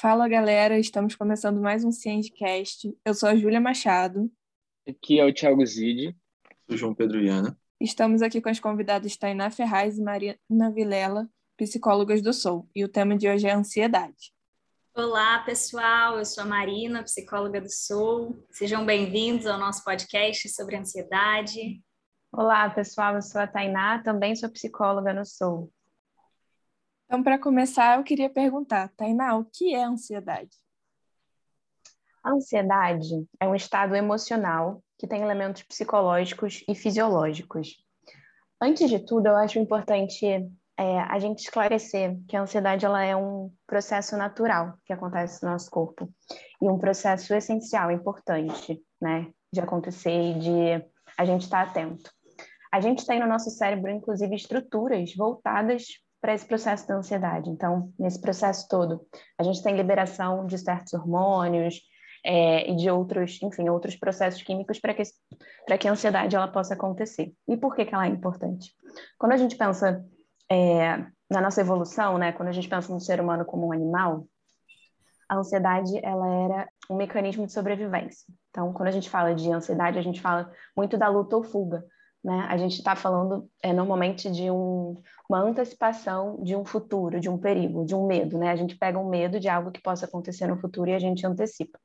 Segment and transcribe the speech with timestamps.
[0.00, 2.96] Fala galera, estamos começando mais um Cientcast.
[3.04, 4.30] Eu sou a Júlia Machado.
[4.88, 6.16] Aqui é o Thiago Zide.
[6.68, 7.58] Sou o João Pedro Viana.
[7.80, 12.70] Estamos aqui com as convidadas Tainá Ferraz e Marina Vilela, psicólogas do Soul.
[12.76, 14.32] E o tema de hoje é ansiedade.
[14.94, 16.16] Olá, pessoal.
[16.16, 18.46] Eu sou a Marina, psicóloga do Soul.
[18.52, 21.82] Sejam bem-vindos ao nosso podcast sobre ansiedade.
[22.32, 23.16] Olá, pessoal.
[23.16, 25.72] Eu sou a Tainá, também sou psicóloga no Soul.
[27.08, 30.54] Então, para começar, eu queria perguntar, Tainá, o que é ansiedade?
[32.22, 37.82] A ansiedade é um estado emocional que tem elementos psicológicos e fisiológicos.
[38.60, 43.16] Antes de tudo, eu acho importante é, a gente esclarecer que a ansiedade ela é
[43.16, 46.12] um processo natural que acontece no nosso corpo
[46.60, 50.86] e um processo essencial, importante, né, de acontecer e de
[51.16, 52.12] a gente estar atento.
[52.70, 55.86] A gente tem no nosso cérebro, inclusive, estruturas voltadas
[56.20, 57.48] para esse processo da ansiedade.
[57.50, 59.06] Então, nesse processo todo,
[59.38, 61.80] a gente tem liberação de certos hormônios
[62.24, 65.02] é, e de outros, enfim, outros processos químicos para que,
[65.78, 67.32] que a ansiedade ela possa acontecer.
[67.46, 68.72] E por que, que ela é importante?
[69.16, 70.04] Quando a gente pensa
[70.50, 70.98] é,
[71.30, 74.26] na nossa evolução, né, quando a gente pensa no ser humano como um animal,
[75.28, 78.26] a ansiedade ela era um mecanismo de sobrevivência.
[78.50, 81.84] Então, quando a gente fala de ansiedade, a gente fala muito da luta ou fuga.
[82.22, 82.46] Né?
[82.48, 87.38] A gente está falando é, normalmente de um, uma antecipação de um futuro, de um
[87.38, 88.38] perigo, de um medo.
[88.38, 88.50] Né?
[88.50, 91.26] A gente pega um medo de algo que possa acontecer no futuro e a gente
[91.26, 91.78] antecipa.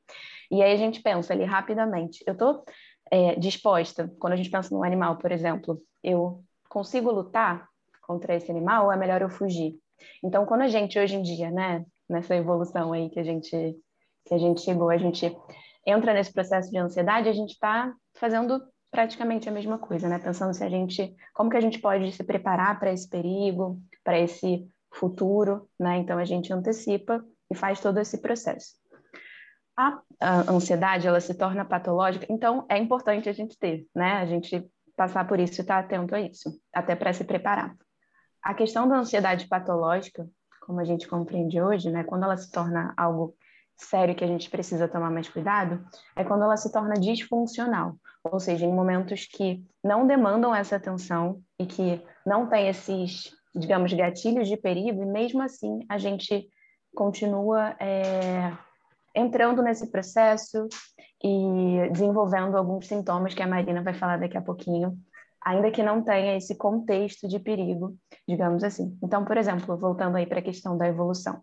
[0.50, 2.24] E aí a gente pensa ali rapidamente.
[2.26, 2.64] Eu estou
[3.12, 7.68] é, disposta, quando a gente pensa num animal, por exemplo, eu consigo lutar
[8.02, 9.80] contra esse animal ou é melhor eu fugir?
[10.24, 13.78] Então, quando a gente hoje em dia, né, nessa evolução aí que a gente
[14.26, 15.36] que a gente chegou, a gente
[15.86, 18.64] entra nesse processo de ansiedade, a gente está fazendo
[18.94, 20.20] praticamente a mesma coisa, né?
[20.20, 24.20] Pensando se a gente, como que a gente pode se preparar para esse perigo, para
[24.20, 25.98] esse futuro, né?
[25.98, 28.76] Então a gente antecipa e faz todo esse processo.
[29.76, 34.14] A, a ansiedade, ela se torna patológica, então é importante a gente ter, né?
[34.18, 34.64] A gente
[34.96, 37.76] passar por isso e estar atento a isso, até para se preparar.
[38.44, 40.30] A questão da ansiedade patológica,
[40.68, 42.04] como a gente compreende hoje, né?
[42.04, 43.36] Quando ela se torna algo
[43.84, 45.86] sério que a gente precisa tomar mais cuidado
[46.16, 51.42] é quando ela se torna disfuncional, ou seja, em momentos que não demandam essa atenção
[51.60, 56.48] e que não tem esses, digamos, gatilhos de perigo, e mesmo assim a gente
[56.96, 58.52] continua é,
[59.16, 60.68] entrando nesse processo
[61.24, 64.98] e desenvolvendo alguns sintomas que a Marina vai falar daqui a pouquinho,
[65.42, 67.96] ainda que não tenha esse contexto de perigo,
[68.28, 68.98] digamos assim.
[69.04, 71.42] Então, por exemplo, voltando aí para a questão da evolução.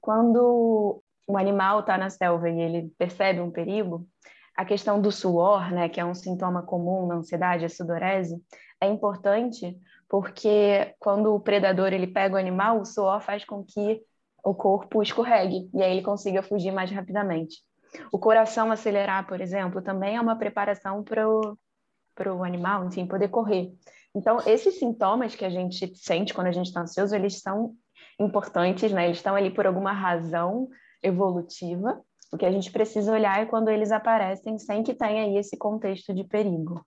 [0.00, 4.06] Quando o animal está na selva e ele percebe um perigo,
[4.56, 8.40] a questão do suor, né, que é um sintoma comum na ansiedade, a sudorese,
[8.80, 9.76] é importante
[10.08, 14.00] porque quando o predador ele pega o animal, o suor faz com que
[14.44, 17.56] o corpo escorregue e aí ele consiga fugir mais rapidamente.
[18.12, 23.72] O coração acelerar, por exemplo, também é uma preparação para o animal, enfim, poder correr.
[24.14, 27.74] Então, esses sintomas que a gente sente quando a gente está ansioso, eles são
[28.18, 29.06] importantes, né?
[29.06, 30.68] Eles estão ali por alguma razão
[31.06, 32.00] evolutiva.
[32.32, 35.56] O que a gente precisa olhar é quando eles aparecem sem que tenha aí esse
[35.56, 36.84] contexto de perigo.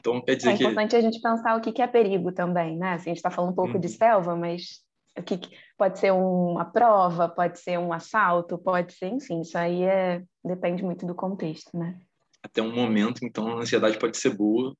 [0.00, 0.96] Então, quer dizer é importante que...
[0.96, 2.92] a gente pensar o que é perigo também, né?
[2.92, 3.80] Assim, a gente está falando um pouco uhum.
[3.80, 4.84] de selva, mas
[5.18, 5.40] o que
[5.76, 10.84] pode ser uma prova, pode ser um assalto, pode ser, enfim, isso aí é depende
[10.84, 11.98] muito do contexto, né?
[12.42, 14.76] Até um momento, então, a ansiedade pode ser boa,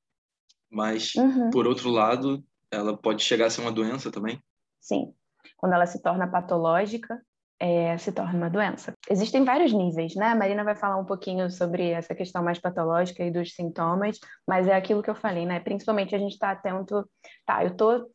[0.69, 1.49] mas uhum.
[1.49, 4.41] por outro lado, ela pode chegar a ser uma doença também?
[4.79, 5.13] Sim.
[5.57, 7.21] Quando ela se torna patológica,
[7.59, 8.93] é, se torna uma doença.
[9.09, 10.27] Existem vários níveis, né?
[10.27, 14.67] A Marina vai falar um pouquinho sobre essa questão mais patológica e dos sintomas, mas
[14.67, 15.59] é aquilo que eu falei, né?
[15.59, 17.07] Principalmente a gente está atento,
[17.45, 18.07] tá, eu estou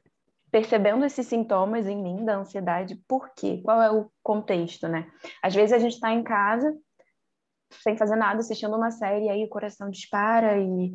[0.50, 3.60] percebendo esses sintomas em mim da ansiedade, por quê?
[3.64, 5.10] Qual é o contexto, né?
[5.42, 6.72] Às vezes a gente está em casa,
[7.82, 10.94] sem fazer nada, assistindo uma série, e aí o coração dispara e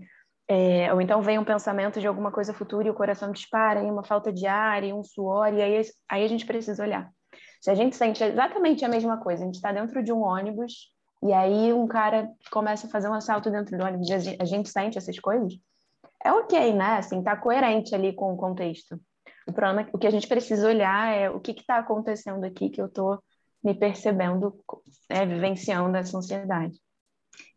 [0.50, 3.91] é, ou então vem um pensamento de alguma coisa futura e o coração dispara, e
[3.91, 7.12] uma falta de ar, e um suor, e aí, aí a gente precisa olhar.
[7.62, 10.91] Se a gente sente exatamente a mesma coisa, a gente está dentro de um ônibus
[11.23, 14.09] e aí um cara começa a fazer um assalto dentro do ônibus
[14.40, 15.53] a gente sente essas coisas,
[16.23, 16.97] é ok, né?
[16.97, 18.99] Assim, tá coerente ali com o contexto.
[19.47, 22.70] O problema, é o que a gente precisa olhar é o que está acontecendo aqui
[22.70, 23.20] que eu estou
[23.64, 24.53] me percebendo,
[25.09, 26.78] é, vivenciando essa ansiedade.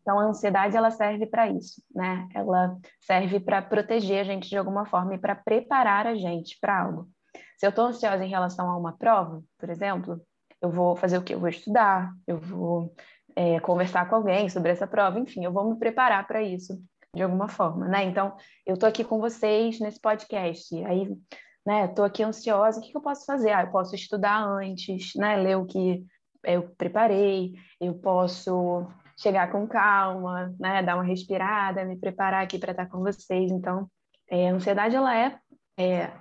[0.01, 2.27] Então, a ansiedade ela serve para isso, né?
[2.33, 6.81] Ela serve para proteger a gente de alguma forma e para preparar a gente para
[6.81, 7.07] algo.
[7.61, 10.19] Se eu estou ansiosa em relação a uma prova, por exemplo,
[10.59, 11.35] eu vou fazer o quê?
[11.35, 12.91] Eu vou estudar, eu vou
[13.35, 16.81] é, conversar com alguém sobre essa prova, enfim, eu vou me preparar para isso
[17.15, 18.03] de alguma forma, né?
[18.03, 18.35] Então,
[18.65, 21.15] eu estou aqui com vocês nesse podcast, aí
[21.63, 21.85] né?
[21.85, 23.51] Estou aqui ansiosa, o que, que eu posso fazer?
[23.51, 25.35] Ah, eu posso estudar antes, né?
[25.35, 26.03] Ler o que
[26.43, 30.81] eu preparei, eu posso chegar com calma, né?
[30.81, 33.51] Dar uma respirada, me preparar aqui para estar com vocês.
[33.51, 33.87] Então,
[34.27, 35.37] é, a ansiedade ela é,
[35.77, 36.11] é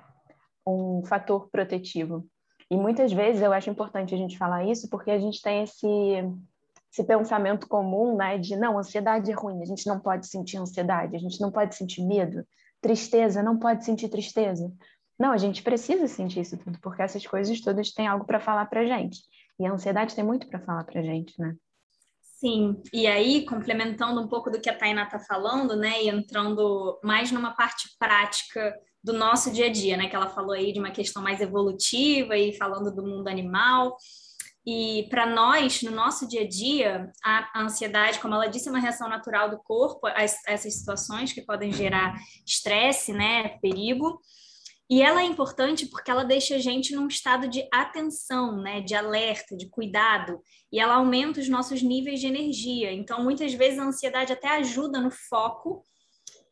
[0.66, 2.26] um fator protetivo.
[2.70, 5.86] E muitas vezes eu acho importante a gente falar isso porque a gente tem esse
[6.92, 11.14] esse pensamento comum, né, de não, ansiedade é ruim, a gente não pode sentir ansiedade,
[11.14, 12.44] a gente não pode sentir medo,
[12.80, 14.72] tristeza, não pode sentir tristeza.
[15.16, 18.66] Não, a gente precisa sentir isso tudo, porque essas coisas todas têm algo para falar
[18.66, 19.20] para gente.
[19.58, 21.54] E a ansiedade tem muito para falar para gente, né?
[22.40, 26.98] Sim, e aí, complementando um pouco do que a Tainá está falando, né, e entrando
[27.04, 30.78] mais numa parte prática do nosso dia a dia, né, que ela falou aí de
[30.78, 33.96] uma questão mais evolutiva e falando do mundo animal.
[34.66, 38.78] E para nós, no nosso dia a dia, a, ansiedade, como ela disse, é uma
[38.78, 42.14] reação natural do corpo a essas situações que podem gerar
[42.46, 44.20] estresse, né, perigo.
[44.88, 48.94] E ela é importante porque ela deixa a gente num estado de atenção, né, de
[48.94, 52.92] alerta, de cuidado, e ela aumenta os nossos níveis de energia.
[52.92, 55.84] Então, muitas vezes a ansiedade até ajuda no foco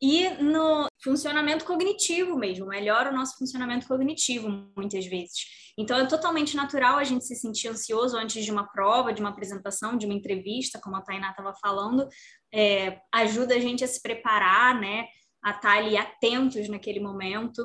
[0.00, 5.72] e no funcionamento cognitivo mesmo, melhora o nosso funcionamento cognitivo muitas vezes.
[5.76, 9.30] Então é totalmente natural a gente se sentir ansioso antes de uma prova, de uma
[9.30, 12.06] apresentação, de uma entrevista, como a Tainá estava falando,
[12.52, 15.06] é, ajuda a gente a se preparar, né,
[15.44, 17.62] a estar ali atentos naquele momento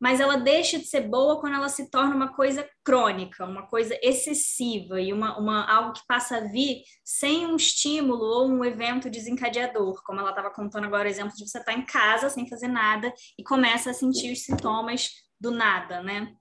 [0.00, 3.98] mas ela deixa de ser boa quando ela se torna uma coisa crônica, uma coisa
[4.02, 9.08] excessiva e uma, uma algo que passa a vir sem um estímulo ou um evento
[9.08, 12.48] desencadeador, como ela estava contando agora o exemplo de você estar tá em casa sem
[12.48, 15.10] fazer nada e começa a sentir os sintomas
[15.40, 16.32] do nada, né?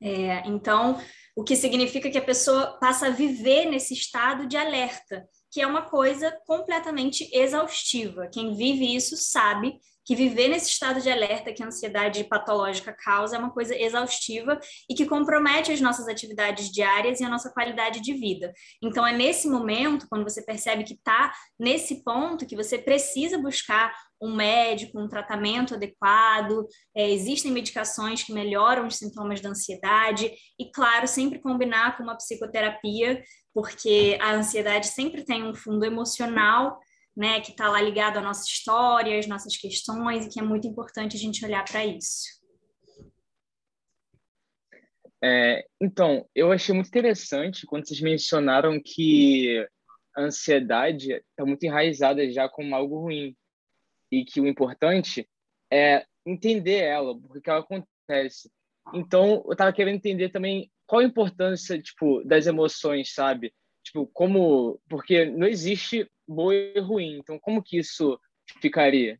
[0.00, 1.00] É, então,
[1.34, 5.66] o que significa que a pessoa passa a viver nesse estado de alerta, que é
[5.66, 8.28] uma coisa completamente exaustiva.
[8.28, 13.34] Quem vive isso sabe que viver nesse estado de alerta que a ansiedade patológica causa
[13.34, 14.58] é uma coisa exaustiva
[14.88, 18.52] e que compromete as nossas atividades diárias e a nossa qualidade de vida.
[18.80, 23.92] Então, é nesse momento, quando você percebe que está nesse ponto, que você precisa buscar
[24.22, 26.66] um médico, um tratamento adequado,
[26.96, 32.16] é, existem medicações que melhoram os sintomas da ansiedade, e, claro, sempre combinar com uma
[32.16, 36.78] psicoterapia, porque a ansiedade sempre tem um fundo emocional
[37.16, 40.66] né, que está lá ligado à nossa história, às nossas questões, e que é muito
[40.66, 42.36] importante a gente olhar para isso.
[45.24, 49.66] É, então, eu achei muito interessante quando vocês mencionaram que
[50.14, 53.34] a ansiedade está muito enraizada já como algo ruim
[54.12, 55.28] e que o importante
[55.72, 58.50] é entender ela, porque ela acontece.
[58.94, 63.52] Então, eu estava querendo entender também qual a importância, tipo, das emoções, sabe?
[63.86, 64.80] Tipo, como...
[64.88, 67.18] Porque não existe boa e ruim.
[67.18, 68.18] Então, como que isso
[68.60, 69.18] ficaria?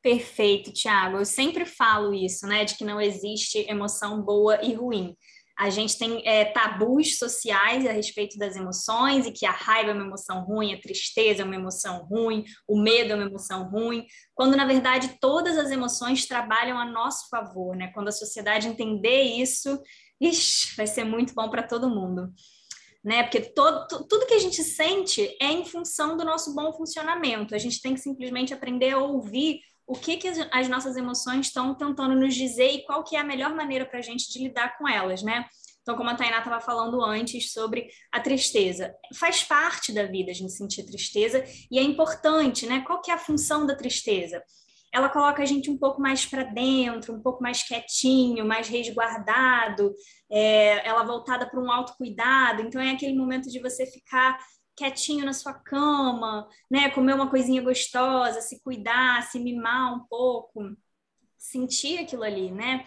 [0.00, 1.18] Perfeito, Tiago.
[1.18, 5.14] Eu sempre falo isso, né, de que não existe emoção boa e ruim.
[5.58, 9.92] A gente tem é, tabus sociais a respeito das emoções e que a raiva é
[9.94, 14.06] uma emoção ruim, a tristeza é uma emoção ruim, o medo é uma emoção ruim,
[14.34, 17.92] quando na verdade todas as emoções trabalham a nosso favor, né?
[17.92, 19.78] Quando a sociedade entender isso,
[20.18, 22.32] ixi, vai ser muito bom para todo mundo
[23.04, 23.22] né?
[23.22, 27.54] Porque todo, tudo que a gente sente é em função do nosso bom funcionamento.
[27.54, 31.74] A gente tem que simplesmente aprender a ouvir o que, que as nossas emoções estão
[31.74, 34.78] tentando nos dizer e qual que é a melhor maneira para a gente de lidar
[34.78, 35.44] com elas, né?
[35.82, 40.34] Então, como a Tainá estava falando antes sobre a tristeza, faz parte da vida a
[40.34, 42.82] gente sentir tristeza e é importante, né?
[42.86, 44.40] Qual que é a função da tristeza?
[44.92, 49.94] Ela coloca a gente um pouco mais para dentro, um pouco mais quietinho, mais resguardado,
[50.30, 52.62] é, ela voltada para um autocuidado.
[52.62, 54.38] Então, é aquele momento de você ficar
[54.76, 56.90] quietinho na sua cama, né?
[56.90, 60.60] Comer uma coisinha gostosa, se cuidar, se mimar um pouco
[61.42, 62.84] sentir aquilo ali, né?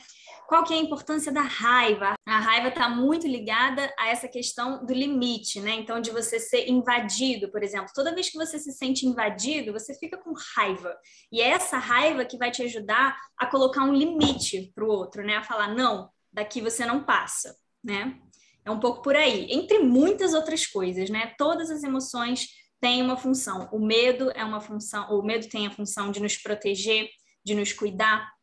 [0.48, 2.14] Qual que é a importância da raiva?
[2.26, 5.72] A raiva está muito ligada a essa questão do limite, né?
[5.72, 7.92] Então, de você ser invadido, por exemplo.
[7.94, 10.96] Toda vez que você se sente invadido, você fica com raiva.
[11.32, 15.24] E é essa raiva que vai te ajudar a colocar um limite para o outro,
[15.24, 15.36] né?
[15.36, 18.18] A falar, não, daqui você não passa, né?
[18.64, 19.48] É um pouco por aí.
[19.50, 21.34] Entre muitas outras coisas, né?
[21.38, 22.48] Todas as emoções
[22.80, 23.68] têm uma função.
[23.72, 27.10] O medo é uma função, o medo tem a função de nos proteger,
[27.44, 28.35] de nos cuidar,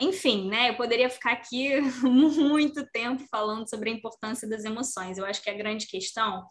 [0.00, 0.70] enfim, né?
[0.70, 5.18] Eu poderia ficar aqui muito tempo falando sobre a importância das emoções.
[5.18, 6.44] Eu acho que a grande questão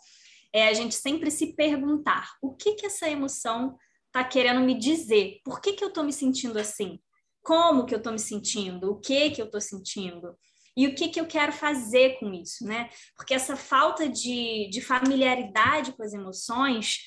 [0.53, 5.39] é a gente sempre se perguntar o que que essa emoção está querendo me dizer?
[5.43, 6.99] Por que, que eu estou me sentindo assim?
[7.41, 8.91] Como que eu estou me sentindo?
[8.91, 10.37] O que que eu estou sentindo?
[10.75, 12.89] E o que, que eu quero fazer com isso, né?
[13.15, 16.97] Porque essa falta de, de familiaridade com as emoções,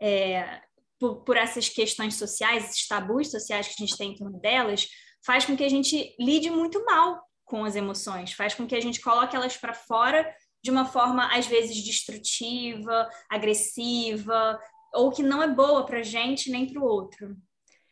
[0.00, 0.60] é,
[0.98, 4.88] por, por essas questões sociais, esses tabus sociais que a gente tem em torno delas,
[5.26, 8.80] faz com que a gente lide muito mal com as emoções, faz com que a
[8.80, 14.58] gente coloque elas para fora de uma forma às vezes destrutiva, agressiva,
[14.94, 17.36] ou que não é boa para a gente nem para o outro.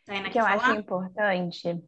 [0.09, 0.55] o que eu falar?
[0.55, 1.83] acho importante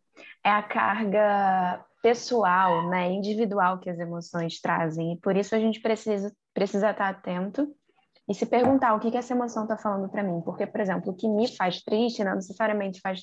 [0.44, 5.14] é a carga pessoal, né, individual que as emoções trazem.
[5.14, 7.72] E por isso a gente precisa, precisa estar atento
[8.28, 10.40] e se perguntar o que, que essa emoção está falando para mim.
[10.40, 13.22] Porque, por exemplo, o que me faz triste não necessariamente faz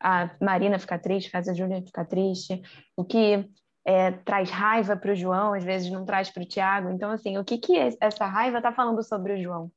[0.00, 2.62] a Marina ficar triste, faz a Júlia ficar triste.
[2.96, 3.46] O que
[3.84, 6.90] é, traz raiva para o João, às vezes não traz para o Tiago.
[6.90, 9.70] Então, assim, o que, que essa raiva está falando sobre o João?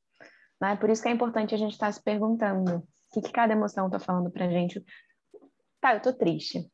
[0.60, 0.76] Né?
[0.76, 3.52] Por isso que é importante a gente estar tá se perguntando o que, que cada
[3.52, 4.82] emoção está falando para a gente.
[5.80, 6.66] Tá, eu estou triste.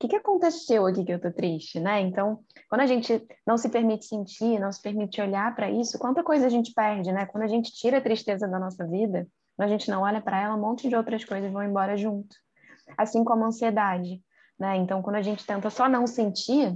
[0.00, 2.00] Que, que aconteceu aqui que eu estou triste, né?
[2.00, 6.24] Então, quando a gente não se permite sentir, não se permite olhar para isso, quanta
[6.24, 7.26] coisa a gente perde, né?
[7.26, 9.28] Quando a gente tira a tristeza da nossa vida,
[9.60, 12.34] quando a gente não olha para ela, um monte de outras coisas vão embora junto.
[12.96, 14.22] Assim como a ansiedade.
[14.58, 14.76] Né?
[14.76, 16.74] Então, quando a gente tenta só não sentir,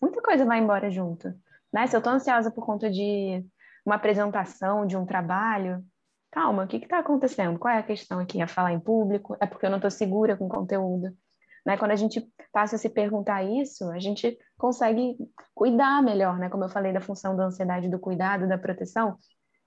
[0.00, 1.34] muita coisa vai embora junto.
[1.72, 1.88] Né?
[1.88, 3.44] Se eu estou ansiosa por conta de
[3.84, 5.84] uma apresentação, de um trabalho,
[6.30, 7.58] calma, o que está acontecendo?
[7.58, 8.40] Qual é a questão aqui?
[8.40, 9.36] É falar em público?
[9.40, 11.16] É porque eu não estou segura com o conteúdo?
[11.64, 11.76] Né?
[11.76, 15.16] Quando a gente passa a se perguntar isso, a gente consegue
[15.54, 16.48] cuidar melhor, né?
[16.48, 19.16] Como eu falei da função da ansiedade, do cuidado, da proteção.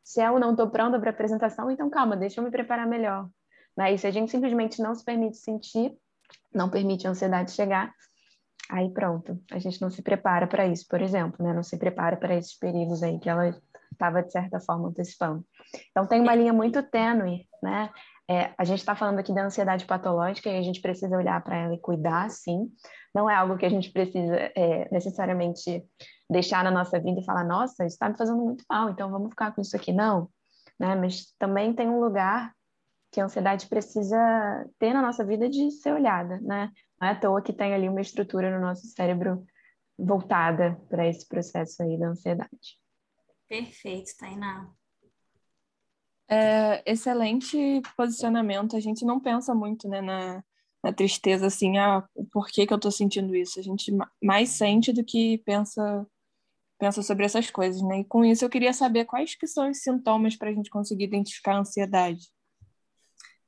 [0.03, 3.29] Se eu não estou pronta para a apresentação, então calma, deixa eu me preparar melhor.
[3.77, 3.93] Né?
[3.93, 5.95] E se a gente simplesmente não se permite sentir,
[6.53, 7.93] não permite a ansiedade chegar,
[8.69, 11.53] aí pronto, a gente não se prepara para isso, por exemplo, né?
[11.53, 13.55] Não se prepara para esses perigos aí que ela
[13.91, 15.45] estava, de certa forma, antecipando.
[15.91, 17.89] Então, tem uma linha muito tênue, né?
[18.29, 21.57] É, a gente está falando aqui da ansiedade patológica e a gente precisa olhar para
[21.57, 22.71] ela e cuidar, sim.
[23.13, 25.83] Não é algo que a gente precisa é, necessariamente
[26.29, 29.29] deixar na nossa vida e falar, nossa, isso está me fazendo muito mal, então vamos
[29.29, 29.91] ficar com isso aqui.
[29.91, 30.29] Não,
[30.79, 30.95] né?
[30.95, 32.53] Mas também tem um lugar
[33.11, 34.17] que a ansiedade precisa
[34.79, 36.71] ter na nossa vida de ser olhada, né?
[36.99, 39.45] Não é à toa que tem ali uma estrutura no nosso cérebro
[39.97, 42.79] voltada para esse processo aí da ansiedade.
[43.47, 44.67] Perfeito, Tainá.
[46.29, 48.75] É, excelente posicionamento.
[48.75, 50.43] A gente não pensa muito né, na,
[50.83, 53.59] na tristeza, assim, ah, por que, que eu estou sentindo isso?
[53.59, 56.05] A gente mais sente do que pensa
[56.79, 57.99] pensa sobre essas coisas, né?
[57.99, 61.05] E com isso eu queria saber quais que são os sintomas para a gente conseguir
[61.05, 62.27] identificar a ansiedade.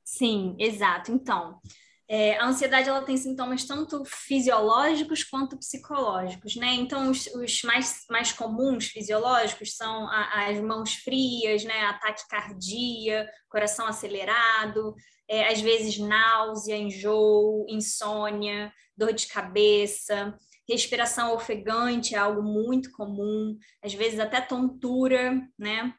[0.02, 1.12] Sim, exato.
[1.12, 1.60] Então,
[2.08, 6.74] é, a ansiedade ela tem sintomas tanto fisiológicos quanto psicológicos, né?
[6.74, 11.82] Então, os, os mais, mais comuns fisiológicos são a, as mãos frias, né?
[11.86, 14.94] Ataque cardíaco, coração acelerado,
[15.28, 20.32] é, às vezes náusea, enjoo, insônia, dor de cabeça,
[20.68, 25.92] respiração ofegante é algo muito comum, às vezes até tontura, né?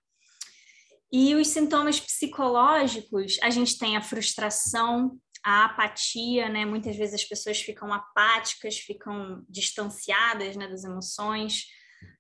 [1.12, 6.66] E os sintomas psicológicos, a gente tem a frustração, a apatia, né?
[6.66, 11.68] Muitas vezes as pessoas ficam apáticas, ficam distanciadas né, das emoções,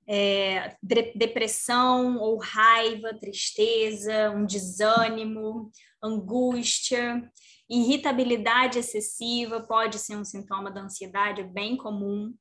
[0.08, 5.70] é, depressão ou raiva, tristeza, um desânimo,
[6.02, 7.30] angústia,
[7.70, 12.34] irritabilidade excessiva pode ser um sintoma da ansiedade, é bem comum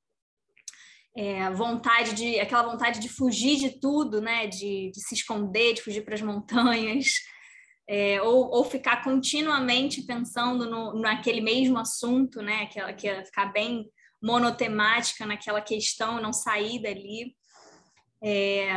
[1.17, 4.47] é, vontade de aquela vontade de fugir de tudo, né?
[4.47, 7.07] De, de se esconder, de fugir para as montanhas,
[7.89, 12.63] é, ou, ou ficar continuamente pensando no, naquele mesmo assunto, né?
[12.63, 13.89] Aquela que ficar bem
[14.21, 17.37] monotemática naquela questão, não sair dali.
[18.23, 18.69] É,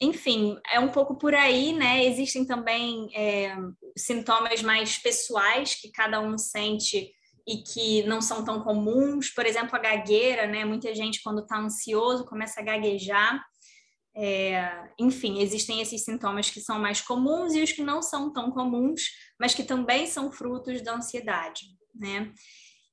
[0.00, 2.04] enfim, é um pouco por aí, né?
[2.04, 3.56] Existem também é,
[3.96, 7.10] sintomas mais pessoais que cada um sente
[7.46, 9.30] e que não são tão comuns.
[9.30, 10.66] Por exemplo, a gagueira, né?
[10.66, 13.42] Muita gente, quando está ansioso, começa a gaguejar.
[14.14, 18.50] É, enfim, existem esses sintomas que são mais comuns e os que não são tão
[18.50, 19.02] comuns,
[19.38, 22.32] mas que também são frutos da ansiedade, né?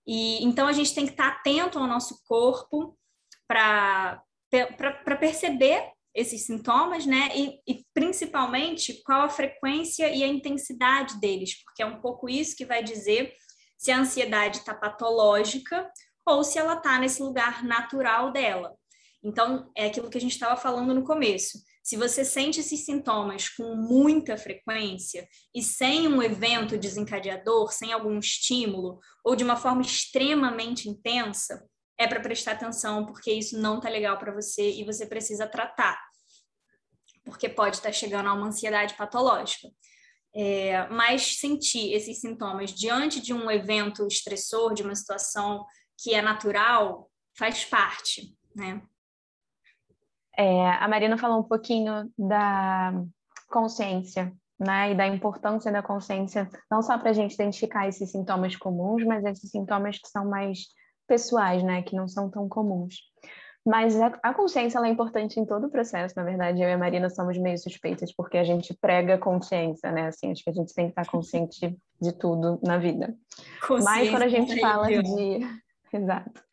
[0.06, 2.98] E então a gente tem que estar atento ao nosso corpo
[3.48, 4.24] para
[5.20, 7.30] perceber esses sintomas, né?
[7.36, 12.56] E, e, principalmente qual a frequência e a intensidade deles, porque é um pouco isso
[12.56, 13.34] que vai dizer
[13.78, 15.92] se a ansiedade está patológica
[16.26, 18.77] ou se ela está nesse lugar natural dela.
[19.28, 21.60] Então, é aquilo que a gente estava falando no começo.
[21.84, 28.18] Se você sente esses sintomas com muita frequência e sem um evento desencadeador, sem algum
[28.20, 31.62] estímulo, ou de uma forma extremamente intensa,
[32.00, 36.02] é para prestar atenção, porque isso não está legal para você e você precisa tratar.
[37.26, 39.68] Porque pode estar tá chegando a uma ansiedade patológica.
[40.34, 45.66] É, mas sentir esses sintomas diante de um evento estressor, de uma situação
[46.02, 48.82] que é natural, faz parte, né?
[50.38, 52.94] É, a Marina falou um pouquinho da
[53.50, 54.92] consciência, né?
[54.92, 59.26] E da importância da consciência, não só para a gente identificar esses sintomas comuns, mas
[59.26, 60.60] esses sintomas que são mais
[61.08, 62.96] pessoais, né, que não são tão comuns.
[63.66, 66.62] Mas a, a consciência é importante em todo o processo, na verdade.
[66.62, 70.08] Eu e a Marina somos meio suspeitas, porque a gente prega consciência, né?
[70.08, 73.14] Assim, acho que a gente tem que estar consciente de tudo na vida.
[73.84, 75.40] Mas quando a gente fala de.
[75.94, 76.44] Exato.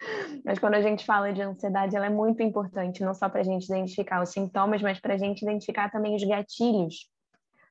[0.44, 3.44] Mas quando a gente fala de ansiedade, ela é muito importante, não só para a
[3.44, 7.08] gente identificar os sintomas, mas para a gente identificar também os gatilhos,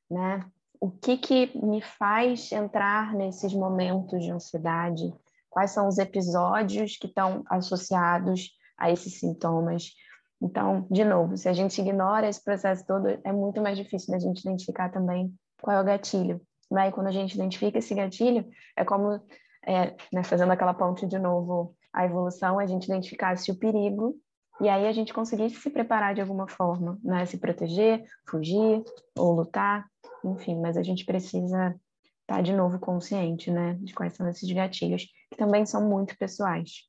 [0.10, 0.46] né?
[0.80, 5.14] O que que me faz entrar nesses momentos de ansiedade?
[5.50, 9.94] Quais são os episódios que estão associados a esses sintomas?
[10.42, 14.20] Então, de novo, se a gente ignora esse processo todo, é muito mais difícil da
[14.20, 16.42] gente identificar também qual é o gatilho.
[16.70, 16.90] Né?
[16.90, 19.22] E quando a gente identifica esse gatilho, é como
[19.66, 24.16] é, né, fazendo aquela ponte de novo, a evolução, a gente identificasse o perigo
[24.62, 27.26] e aí a gente conseguisse se preparar de alguma forma, né?
[27.26, 28.84] Se proteger, fugir
[29.18, 29.86] ou lutar,
[30.24, 31.76] enfim, mas a gente precisa
[32.22, 33.76] estar tá de novo consciente, né?
[33.82, 36.88] De quais são esses gatilhos, que também são muito pessoais.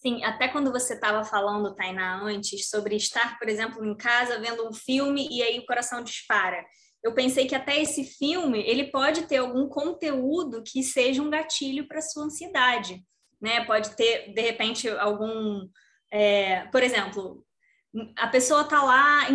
[0.00, 4.68] Sim, até quando você estava falando, Tainá, antes, sobre estar, por exemplo, em casa vendo
[4.68, 6.64] um filme e aí o coração dispara
[7.02, 11.86] eu pensei que até esse filme ele pode ter algum conteúdo que seja um gatilho
[11.86, 13.04] para sua ansiedade,
[13.40, 13.64] né?
[13.64, 15.68] Pode ter de repente algum,
[16.10, 17.44] é, por exemplo,
[18.16, 19.28] a pessoa está lá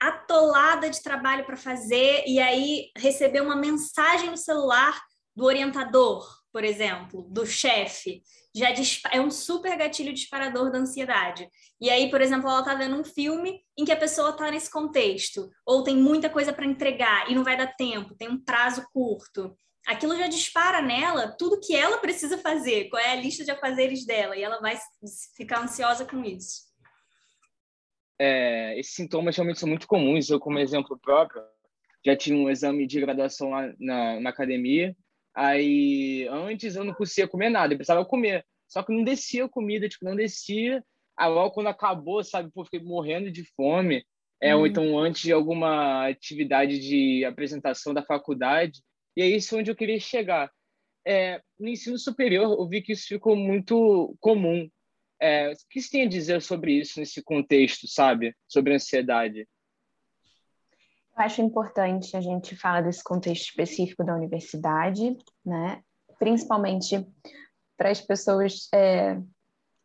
[0.00, 5.00] atolada de trabalho para fazer e aí recebeu uma mensagem no celular
[5.36, 8.22] do orientador, por exemplo, do chefe,
[8.54, 8.68] já
[9.12, 11.48] é um super gatilho disparador da ansiedade.
[11.80, 14.70] E aí, por exemplo, ela está vendo um filme em que a pessoa está nesse
[14.70, 18.86] contexto, ou tem muita coisa para entregar e não vai dar tempo, tem um prazo
[18.92, 19.56] curto.
[19.86, 24.06] Aquilo já dispara nela tudo que ela precisa fazer, qual é a lista de afazeres
[24.06, 24.78] dela, e ela vai
[25.36, 26.62] ficar ansiosa com isso.
[28.18, 30.30] É, esses sintomas realmente são muito comuns.
[30.30, 31.42] Eu, como exemplo próprio,
[32.06, 34.96] já tinha um exame de graduação lá na, na academia.
[35.34, 38.44] Aí, antes eu não conseguia comer nada, eu precisava comer.
[38.68, 40.82] Só que não descia a comida, tipo, não descia.
[41.16, 44.04] Aí logo quando acabou, sabe, pô, fiquei morrendo de fome.
[44.40, 44.66] É, Ou uhum.
[44.66, 48.80] então antes de alguma atividade de apresentação da faculdade.
[49.16, 50.50] E é isso onde eu queria chegar.
[51.06, 54.68] É, no ensino superior, eu vi que isso ficou muito comum.
[55.20, 58.34] É, o que você tem a dizer sobre isso nesse contexto, sabe?
[58.48, 59.46] Sobre ansiedade?
[61.16, 65.80] Eu acho importante a gente falar desse contexto específico da universidade, né?
[66.18, 67.06] Principalmente
[67.76, 69.20] para as pessoas é,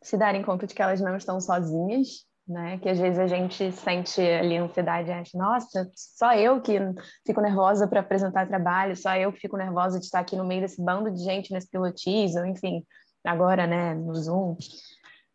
[0.02, 2.78] se darem conta de que elas não estão sozinhas, né?
[2.78, 6.78] Que às vezes a gente sente ali ansiedade acha, nossa, só eu que
[7.24, 10.62] fico nervosa para apresentar trabalho, só eu que fico nervosa de estar aqui no meio
[10.62, 12.84] desse bando de gente nesse pilotismo, enfim,
[13.24, 14.56] agora, né, no Zoom.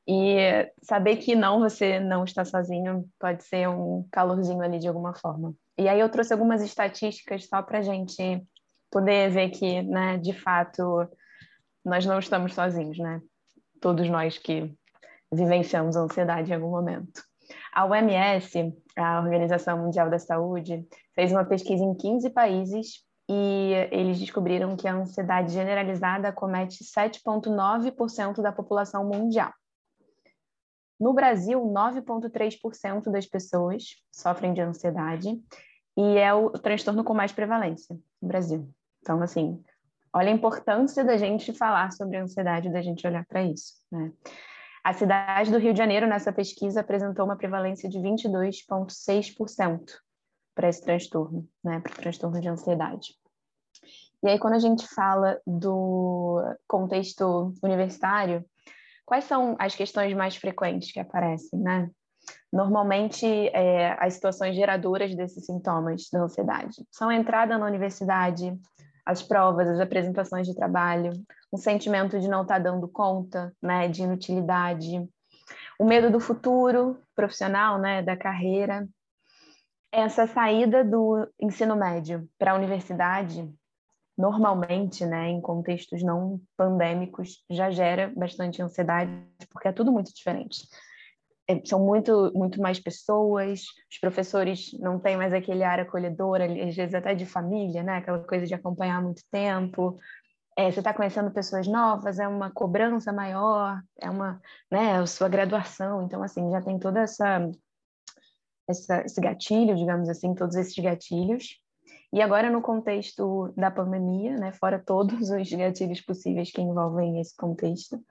[0.07, 5.15] E saber que não, você não está sozinho, pode ser um calorzinho ali de alguma
[5.15, 5.53] forma.
[5.77, 8.45] E aí eu trouxe algumas estatísticas só para a gente
[8.91, 11.09] poder ver que, né, de fato,
[11.83, 13.19] nós não estamos sozinhos, né?
[13.85, 14.73] todos nós que
[15.31, 17.21] vivenciamos ansiedade em algum momento.
[17.71, 24.19] A OMS, a Organização Mundial da Saúde, fez uma pesquisa em 15 países e eles
[24.19, 29.51] descobriram que a ansiedade generalizada comete 7,9% da população mundial.
[30.99, 35.41] No Brasil, 9,3% das pessoas sofrem de ansiedade
[35.97, 38.69] e é o transtorno com mais prevalência no Brasil.
[39.01, 39.63] Então, assim,
[40.15, 43.73] Olha a importância da gente falar sobre ansiedade, da gente olhar para isso.
[43.91, 44.13] Né?
[44.81, 49.91] A cidade do Rio de Janeiro, nessa pesquisa, apresentou uma prevalência de 22,6%
[50.55, 51.81] para esse transtorno, né?
[51.81, 53.13] para o transtorno de ansiedade.
[54.23, 58.45] E aí, quando a gente fala do contexto universitário,
[59.05, 61.89] quais são as questões mais frequentes que aparecem, né?
[62.51, 68.57] Normalmente, é, as situações geradoras desses sintomas da ansiedade são a entrada na universidade,
[69.05, 71.11] as provas, as apresentações de trabalho,
[71.53, 75.07] um sentimento de não estar tá dando conta, né, de inutilidade,
[75.79, 78.87] o medo do futuro profissional, né, da carreira.
[79.91, 83.49] Essa saída do ensino médio para a universidade,
[84.17, 89.11] normalmente, né, em contextos não pandêmicos, já gera bastante ansiedade,
[89.49, 90.67] porque é tudo muito diferente.
[91.47, 96.75] É, são muito, muito mais pessoas, os professores não têm mais aquele ar acolhedor, às
[96.75, 97.97] vezes até de família, né?
[97.97, 99.99] aquela coisa de acompanhar muito tempo.
[100.57, 105.27] É, você está conhecendo pessoas novas, é uma cobrança maior, é uma, né, a sua
[105.27, 107.51] graduação, então, assim, já tem toda essa,
[108.67, 111.59] essa esse gatilho, digamos assim, todos esses gatilhos.
[112.15, 117.35] E agora, no contexto da pandemia, né, fora todos os gatilhos possíveis que envolvem esse
[117.35, 118.01] contexto,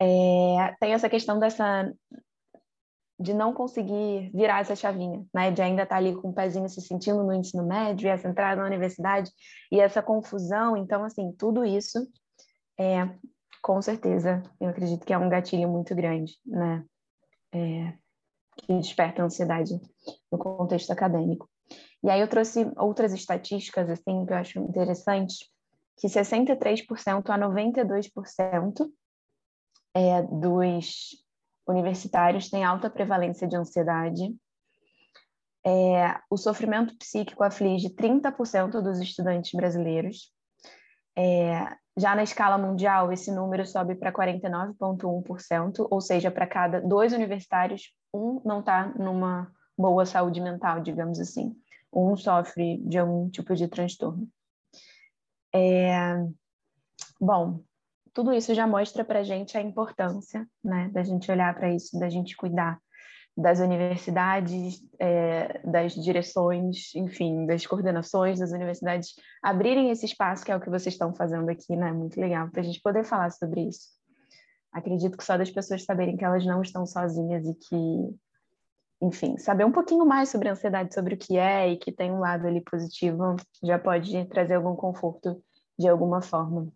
[0.00, 1.92] é, tem essa questão dessa
[3.18, 5.50] de não conseguir virar essa chavinha, né?
[5.50, 8.28] De ainda estar tá ali com o pezinho se sentindo no ensino médio, e essa
[8.28, 9.28] entrada na universidade
[9.72, 10.76] e essa confusão.
[10.76, 12.06] Então, assim, tudo isso
[12.78, 13.08] é,
[13.60, 16.84] com certeza, eu acredito que é um gatilho muito grande, né?
[17.52, 17.92] É,
[18.58, 19.80] que desperta ansiedade
[20.30, 21.48] no contexto acadêmico.
[22.06, 25.38] E aí eu trouxe outras estatísticas, assim, que eu acho interessantes,
[25.96, 28.88] que 63% a 92%
[29.92, 31.16] é, dos
[31.66, 34.32] universitários têm alta prevalência de ansiedade.
[35.66, 40.30] É, o sofrimento psíquico aflige 30% dos estudantes brasileiros.
[41.18, 47.12] É, já na escala mundial, esse número sobe para 49,1%, ou seja, para cada dois
[47.12, 51.52] universitários, um não está numa boa saúde mental, digamos assim.
[51.98, 54.28] Um sofre de algum tipo de transtorno.
[55.54, 56.16] É...
[57.20, 57.60] Bom,
[58.12, 61.98] tudo isso já mostra para a gente a importância né, da gente olhar para isso,
[61.98, 62.78] da gente cuidar
[63.36, 70.56] das universidades, é, das direções, enfim, das coordenações das universidades abrirem esse espaço que é
[70.56, 71.92] o que vocês estão fazendo aqui, né?
[71.92, 73.88] Muito legal para a gente poder falar sobre isso.
[74.72, 78.16] Acredito que só das pessoas saberem que elas não estão sozinhas e que,
[79.00, 82.10] enfim, saber um pouquinho mais sobre a ansiedade, sobre o que é e que tem
[82.10, 85.42] um lado ali positivo, já pode trazer algum conforto
[85.78, 86.72] de alguma forma.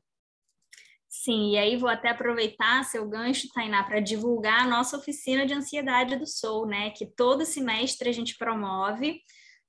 [1.09, 5.52] Sim, e aí vou até aproveitar seu gancho, Tainá, para divulgar a nossa oficina de
[5.52, 6.90] ansiedade do Soul, né?
[6.90, 9.20] Que todo semestre a gente promove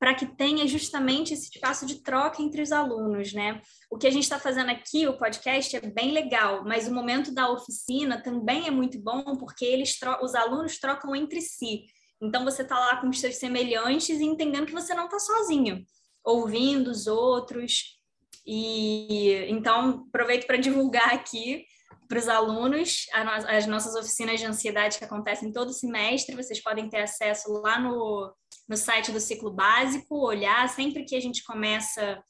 [0.02, 3.62] para que tenha justamente esse espaço de troca entre os alunos, né?
[3.90, 7.34] O que a gente está fazendo aqui, o podcast, é bem legal, mas o momento
[7.34, 11.86] da oficina também é muito bom porque eles os alunos trocam entre si.
[12.22, 15.84] Então você está lá com os seus semelhantes e entendendo que você não está sozinho,
[16.24, 18.00] ouvindo os outros,
[18.46, 21.66] e então aproveito para divulgar aqui
[22.08, 23.06] para os alunos
[23.48, 26.36] as nossas oficinas de ansiedade que acontecem todo semestre.
[26.36, 28.36] Vocês podem ter acesso lá no,
[28.68, 32.22] no site do ciclo básico, olhar sempre que a gente começa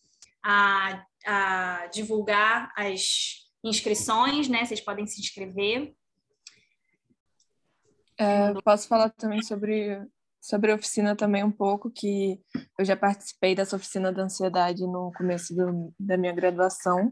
[0.45, 4.65] a, a divulgar as inscrições, né?
[4.65, 5.91] Vocês podem se inscrever.
[8.21, 9.99] É, posso falar também sobre
[10.39, 12.39] sobre a oficina também um pouco, que
[12.77, 17.11] eu já participei dessa oficina da ansiedade no começo do, da minha graduação.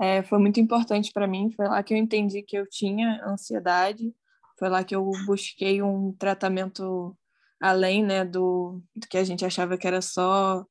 [0.00, 4.14] É, foi muito importante para mim, foi lá que eu entendi que eu tinha ansiedade,
[4.58, 7.16] foi lá que eu busquei um tratamento
[7.60, 10.64] além né, do, do que a gente achava que era só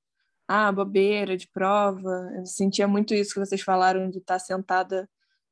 [0.47, 2.31] ah, bobeira de prova.
[2.37, 5.09] Eu sentia muito isso que vocês falaram de estar sentada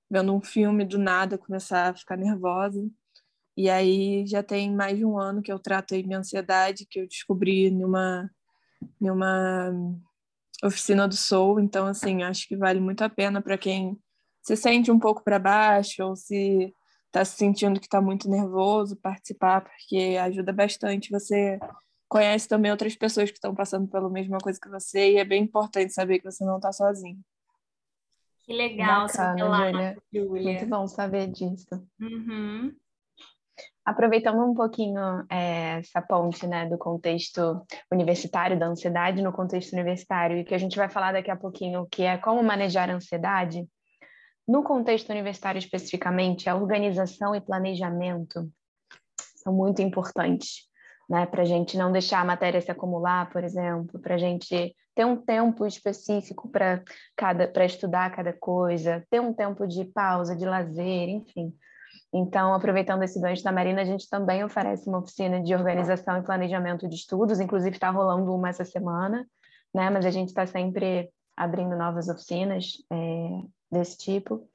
[0.10, 2.80] vendo um filme do nada começar a ficar nervosa.
[3.56, 7.00] E aí já tem mais de um ano que eu trato aí minha ansiedade, que
[7.00, 8.30] eu descobri numa,
[9.00, 9.72] numa
[10.64, 11.60] oficina do Soul.
[11.60, 13.98] Então, assim, acho que vale muito a pena para quem
[14.42, 16.74] se sente um pouco para baixo ou se
[17.08, 21.12] está se sentindo que está muito nervoso participar, porque ajuda bastante.
[21.12, 21.60] Você
[22.10, 25.44] conhece também outras pessoas que estão passando pela mesma coisa que você e é bem
[25.44, 27.20] importante saber que você não está sozinho.
[28.44, 30.44] Que legal, Bacana, Julia.
[30.44, 31.88] Muito bom saber disso.
[32.00, 32.76] Uhum.
[33.86, 40.38] Aproveitando um pouquinho é, essa ponte né, do contexto universitário, da ansiedade no contexto universitário,
[40.38, 43.68] e que a gente vai falar daqui a pouquinho, que é como manejar a ansiedade,
[44.48, 48.50] no contexto universitário especificamente, a organização e planejamento
[49.36, 50.70] são muito importantes,
[51.10, 54.74] né, para a gente não deixar a matéria se acumular, por exemplo, para a gente
[54.96, 56.82] ter um tempo específico para
[57.18, 61.54] cada para estudar cada coisa, ter um tempo de pausa, de lazer, enfim
[62.14, 66.22] então, aproveitando esse gancho da Marina, a gente também oferece uma oficina de organização e
[66.22, 69.26] planejamento de estudos, inclusive está rolando uma essa semana,
[69.74, 69.90] né?
[69.90, 74.48] Mas a gente está sempre abrindo novas oficinas é, desse tipo.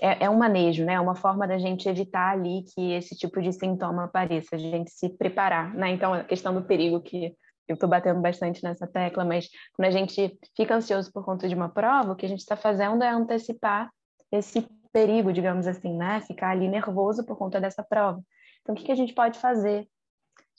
[0.00, 0.94] É, é, um manejo, né?
[0.94, 4.92] É uma forma da gente evitar ali que esse tipo de sintoma apareça, a gente
[4.92, 5.90] se preparar, né?
[5.90, 7.34] Então, a questão do perigo que
[7.66, 11.56] eu estou batendo bastante nessa tecla, mas quando a gente fica ansioso por conta de
[11.56, 13.90] uma prova, o que a gente está fazendo é antecipar
[14.30, 16.20] esse perigo, digamos assim, né?
[16.22, 18.22] Ficar ali nervoso por conta dessa prova.
[18.62, 19.88] Então, o que, que a gente pode fazer?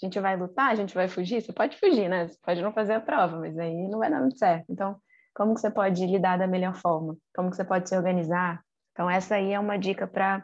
[0.02, 0.72] A gente vai lutar?
[0.72, 1.41] A gente vai fugir?
[1.41, 2.28] Você pode fugir, né?
[2.28, 4.65] Você pode não fazer a prova, mas aí não vai dar muito certo.
[4.70, 5.00] Então,
[5.34, 7.15] como que você pode lidar da melhor forma?
[7.36, 8.62] Como que você pode se organizar?
[8.91, 10.44] Então, essa aí é uma dica para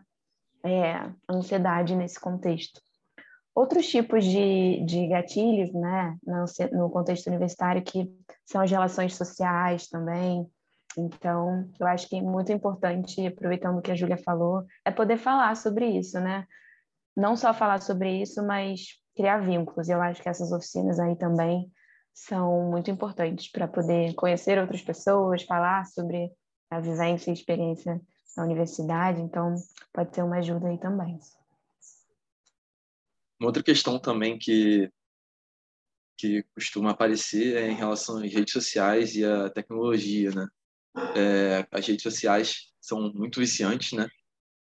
[0.63, 2.82] é, ansiedade nesse contexto.
[3.54, 6.15] Outros tipos de, de gatilhos, né,
[6.71, 8.08] no contexto universitário, que
[8.45, 10.47] são as relações sociais também,
[10.98, 15.18] então, eu acho que é muito importante, aproveitando o que a Júlia falou, é poder
[15.18, 16.46] falar sobre isso, né?
[17.16, 19.90] Não só falar sobre isso, mas criar vínculos.
[19.90, 21.72] Eu acho que essas oficinas aí também
[22.14, 26.32] são muito importantes para poder conhecer outras pessoas, falar sobre
[26.70, 28.02] a vivência e experiência
[28.36, 29.22] na universidade.
[29.22, 29.56] Então,
[29.94, 31.20] pode ter uma ajuda aí também.
[33.40, 34.92] Uma outra questão também que
[36.18, 40.48] que costuma aparecer é em relação às redes sociais e à tecnologia, né?
[41.16, 44.08] É, as redes sociais são muito viciantes, né?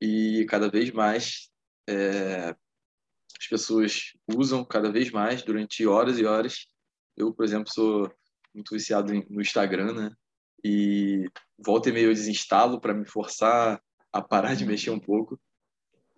[0.05, 1.49] e cada vez mais
[1.89, 2.55] é,
[3.39, 6.67] as pessoas usam cada vez mais durante horas e horas.
[7.17, 8.13] Eu, por exemplo, sou
[8.55, 10.11] muito viciado no Instagram, né?
[10.63, 13.81] E volta e meio eu desinstalo para me forçar
[14.13, 15.39] a parar de mexer um pouco.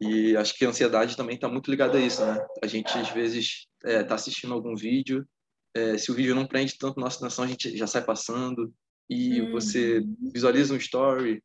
[0.01, 2.38] E acho que a ansiedade também está muito ligada a isso, né?
[2.62, 5.27] A gente, às vezes, está é, tá assistindo algum vídeo,
[5.75, 8.73] é, se o vídeo não prende tanto nossa atenção, a gente já sai passando,
[9.09, 9.53] e uhum.
[9.53, 11.42] você visualiza um story,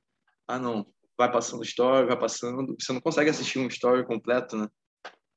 [0.47, 0.86] ah, não,
[1.17, 4.67] vai passando story, vai passando, você não consegue assistir um story completo, né?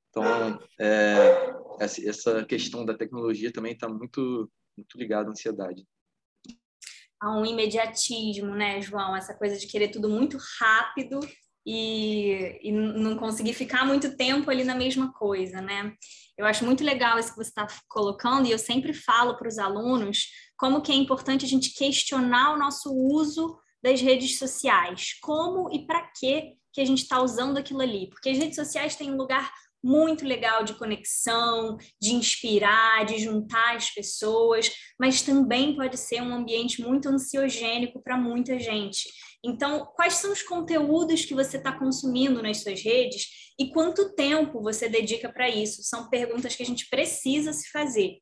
[0.09, 5.85] Então, é, essa questão da tecnologia também está muito, muito ligada à ansiedade.
[7.21, 9.17] Há um imediatismo, né, João?
[9.17, 11.21] Essa coisa de querer tudo muito rápido
[11.67, 15.93] e, e não conseguir ficar muito tempo ali na mesma coisa, né?
[16.37, 19.59] Eu acho muito legal isso que você está colocando e eu sempre falo para os
[19.59, 25.73] alunos como que é importante a gente questionar o nosso uso das redes sociais, como
[25.73, 29.13] e para que que a gente está usando aquilo ali, porque as redes sociais têm
[29.13, 29.49] um lugar
[29.81, 36.35] muito legal de conexão, de inspirar, de juntar as pessoas, mas também pode ser um
[36.35, 39.09] ambiente muito ansiogênico para muita gente.
[39.45, 44.63] Então, quais são os conteúdos que você está consumindo nas suas redes e quanto tempo
[44.63, 45.83] você dedica para isso?
[45.83, 48.19] São perguntas que a gente precisa se fazer,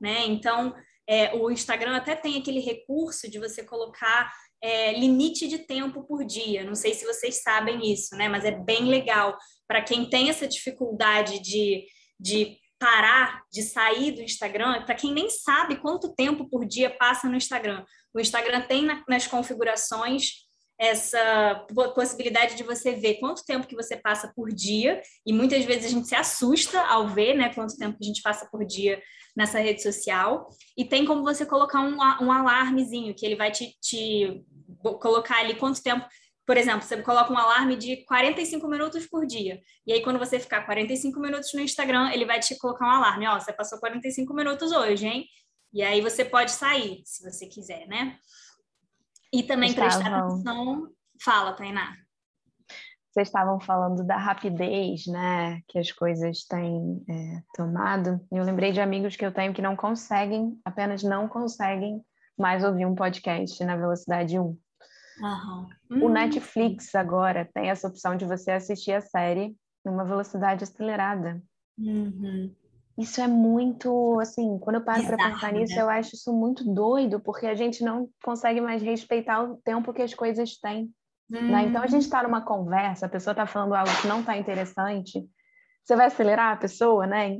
[0.00, 0.26] né?
[0.26, 0.74] Então,
[1.08, 4.30] é, o Instagram até tem aquele recurso de você colocar
[4.62, 6.64] é, limite de tempo por dia.
[6.64, 8.28] Não sei se vocês sabem isso, né?
[8.28, 9.36] Mas é bem legal
[9.66, 11.86] para quem tem essa dificuldade de,
[12.18, 17.28] de parar, de sair do Instagram, para quem nem sabe quanto tempo por dia passa
[17.28, 17.84] no Instagram.
[18.12, 20.45] O Instagram tem na, nas configurações
[20.78, 25.86] essa possibilidade de você ver quanto tempo que você passa por dia, e muitas vezes
[25.86, 29.00] a gente se assusta ao ver, né, quanto tempo que a gente passa por dia
[29.34, 33.74] nessa rede social, e tem como você colocar um, um alarmezinho, que ele vai te,
[33.80, 34.44] te
[35.00, 36.06] colocar ali quanto tempo,
[36.46, 40.38] por exemplo, você coloca um alarme de 45 minutos por dia, e aí quando você
[40.38, 44.32] ficar 45 minutos no Instagram, ele vai te colocar um alarme, ó, você passou 45
[44.34, 45.26] minutos hoje, hein?
[45.72, 48.18] E aí você pode sair, se você quiser, né?
[49.36, 49.90] E também Estavam...
[49.90, 50.88] prestar atenção.
[51.22, 51.92] Fala, Tainá.
[53.10, 58.20] Vocês estavam falando da rapidez, né, que as coisas têm é, tomado.
[58.32, 62.02] Eu lembrei de amigos que eu tenho que não conseguem, apenas não conseguem
[62.38, 64.42] mais ouvir um podcast na velocidade 1.
[64.42, 64.58] Uhum.
[65.90, 66.12] O hum.
[66.12, 71.42] Netflix agora tem essa opção de você assistir a série numa velocidade acelerada.
[71.78, 72.54] Uhum.
[72.98, 75.82] Isso é muito, assim, quando eu paro para pensar nisso, né?
[75.82, 80.00] eu acho isso muito doido, porque a gente não consegue mais respeitar o tempo que
[80.00, 80.90] as coisas têm.
[81.30, 81.50] Hum.
[81.50, 81.64] Né?
[81.64, 85.28] Então a gente está numa conversa, a pessoa está falando algo que não está interessante,
[85.84, 87.38] você vai acelerar a pessoa, né?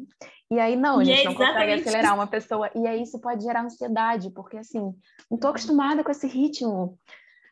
[0.51, 2.71] E aí não, a gente é não consegue acelerar uma pessoa.
[2.77, 4.81] E aí isso pode gerar ansiedade, porque assim,
[5.31, 6.97] não estou acostumada com esse ritmo.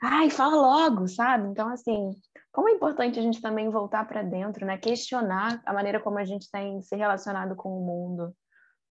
[0.00, 1.48] Ai, fala logo, sabe?
[1.48, 2.10] Então, assim,
[2.54, 4.78] como é importante a gente também voltar para dentro, né?
[4.78, 8.32] Questionar a maneira como a gente tem se relacionado com o mundo.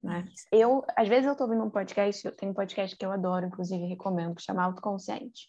[0.04, 0.26] Né?
[0.52, 3.86] Eu, às vezes, eu estou ouvindo um podcast, tem um podcast que eu adoro, inclusive
[3.86, 5.48] recomendo, que chama Autoconsciente.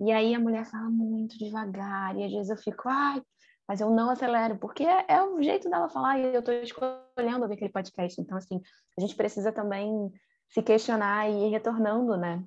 [0.00, 3.22] E aí a mulher fala muito devagar, e às vezes eu fico, ai,
[3.68, 7.42] mas eu não acelero, porque é, é o jeito dela falar, e eu estou escolhendo
[7.42, 8.20] ouvir aquele podcast.
[8.20, 8.60] Então, assim,
[8.98, 10.10] a gente precisa também
[10.48, 12.44] se questionar e ir retornando, né?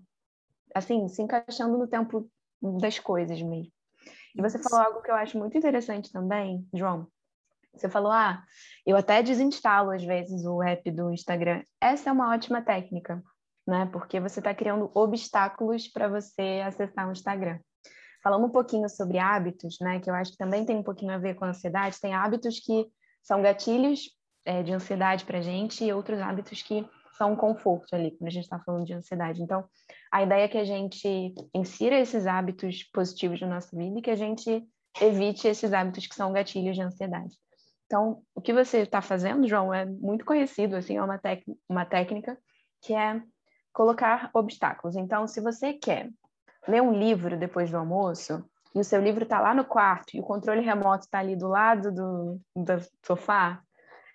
[0.75, 2.29] Assim, se encaixando no tempo
[2.61, 3.71] das coisas mesmo.
[4.35, 7.07] E você falou algo que eu acho muito interessante também, João.
[7.73, 8.43] Você falou, ah,
[8.85, 11.63] eu até desinstalo às vezes o app do Instagram.
[11.79, 13.23] Essa é uma ótima técnica,
[13.65, 13.89] né?
[13.91, 17.59] Porque você está criando obstáculos para você acessar o Instagram.
[18.21, 19.99] Falando um pouquinho sobre hábitos, né?
[19.99, 21.99] Que eu acho que também tem um pouquinho a ver com a ansiedade.
[21.99, 22.87] Tem hábitos que
[23.23, 24.09] são gatilhos
[24.45, 28.31] é, de ansiedade para gente e outros hábitos que são um conforto ali, quando a
[28.31, 29.41] gente está falando de ansiedade.
[29.41, 29.63] Então,
[30.11, 34.11] a ideia é que a gente insira esses hábitos positivos na nossa vida e que
[34.11, 34.65] a gente
[34.99, 37.35] evite esses hábitos que são gatilhos de ansiedade.
[37.85, 41.19] Então, o que você está fazendo, João, é muito conhecido, assim, é uma,
[41.67, 42.37] uma técnica
[42.81, 43.21] que é
[43.73, 44.95] colocar obstáculos.
[44.95, 46.09] Então, se você quer
[46.67, 48.43] ler um livro depois do almoço,
[48.73, 51.47] e o seu livro está lá no quarto, e o controle remoto está ali do
[51.47, 52.73] lado do, do
[53.05, 53.61] sofá,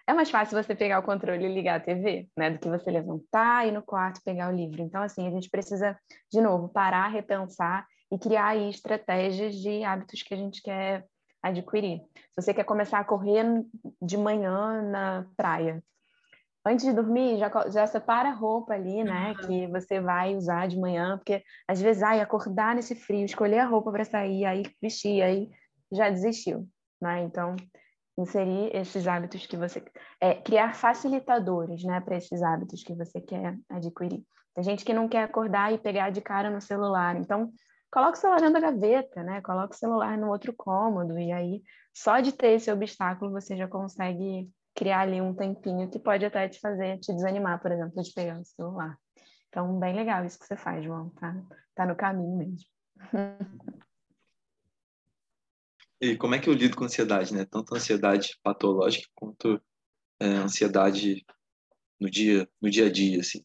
[0.06, 2.90] é mais fácil você pegar o controle e ligar a TV, né, do que você
[2.90, 4.80] levantar e ir no quarto pegar o livro.
[4.80, 5.98] Então, assim, a gente precisa,
[6.32, 11.04] de novo, parar, repensar e criar aí estratégias de hábitos que a gente quer
[11.42, 12.00] adquirir.
[12.14, 13.44] Se você quer começar a correr
[14.00, 15.82] de manhã na praia,
[16.64, 19.46] antes de dormir, já, já separa a roupa ali, né, uhum.
[19.46, 23.66] que você vai usar de manhã, porque às vezes, ai, acordar nesse frio, escolher a
[23.66, 25.50] roupa para sair, aí vestir, aí
[25.92, 26.68] já desistiu,
[27.00, 27.22] né?
[27.22, 27.54] Então,
[28.18, 29.84] inserir esses hábitos que você
[30.20, 34.22] é, criar facilitadores, né, para esses hábitos que você quer adquirir.
[34.54, 37.52] Tem gente que não quer acordar e pegar de cara no celular, então
[37.90, 39.40] coloca o celular dentro da gaveta, né?
[39.42, 41.62] Coloca o celular no outro cômodo, e aí
[41.94, 46.48] só de ter esse obstáculo você já consegue criar ali um tempinho que pode até
[46.48, 48.98] te fazer te desanimar, por exemplo, de pegar o celular.
[49.48, 51.34] Então, bem legal isso que você faz, João, tá?
[51.74, 52.68] Tá no caminho mesmo.
[56.00, 57.44] E como é que eu lido com ansiedade, né?
[57.44, 59.60] Tanto ansiedade patológica quanto
[60.20, 61.24] é, ansiedade
[61.98, 63.44] no dia, no dia a dia, assim.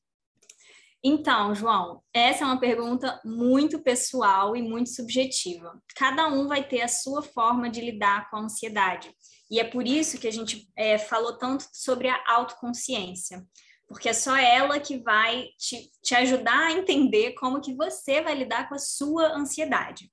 [1.03, 5.81] Então, João, essa é uma pergunta muito pessoal e muito subjetiva.
[5.95, 9.11] Cada um vai ter a sua forma de lidar com a ansiedade.
[9.49, 13.43] E é por isso que a gente é, falou tanto sobre a autoconsciência,
[13.87, 18.35] porque é só ela que vai te, te ajudar a entender como que você vai
[18.35, 20.09] lidar com a sua ansiedade.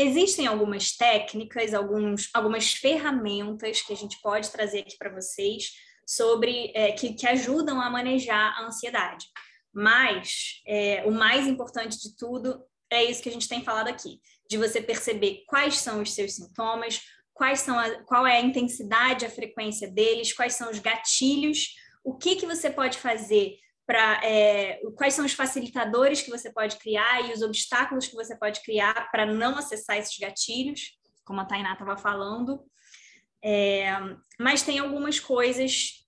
[0.00, 5.72] Existem algumas técnicas, alguns, algumas ferramentas que a gente pode trazer aqui para vocês
[6.06, 9.26] sobre é, que, que ajudam a manejar a ansiedade.
[9.70, 14.22] Mas é, o mais importante de tudo é isso que a gente tem falado aqui,
[14.48, 17.02] de você perceber quais são os seus sintomas,
[17.34, 22.16] quais são a, qual é a intensidade, a frequência deles, quais são os gatilhos, o
[22.16, 23.58] que, que você pode fazer
[23.90, 28.36] para é, quais são os facilitadores que você pode criar e os obstáculos que você
[28.36, 30.92] pode criar para não acessar esses gatilhos,
[31.24, 32.62] como a Tainá estava falando.
[33.42, 33.90] É,
[34.38, 36.06] mas tem algumas coisas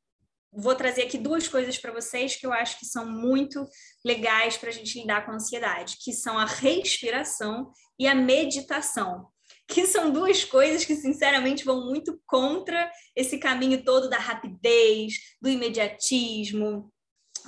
[0.52, 3.66] vou trazer aqui duas coisas para vocês que eu acho que são muito
[4.04, 9.26] legais para a gente lidar com a ansiedade, que são a respiração e a meditação,
[9.66, 15.48] que são duas coisas que, sinceramente, vão muito contra esse caminho todo da rapidez, do
[15.48, 16.91] imediatismo,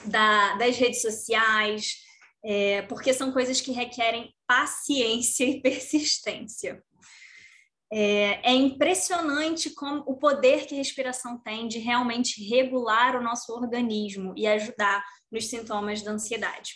[0.07, 1.97] da, das redes sociais,
[2.45, 6.83] é, porque são coisas que requerem paciência e persistência.
[7.93, 13.53] É, é, impressionante como o poder que a respiração tem de realmente regular o nosso
[13.53, 16.75] organismo e ajudar nos sintomas da ansiedade.